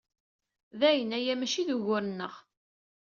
Dayen, 0.79 1.11
aya 1.17 1.33
maci 1.39 1.63
d 1.67 1.69
ugur-nneɣ. 1.75 2.33